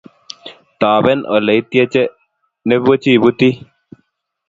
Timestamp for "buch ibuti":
2.83-3.49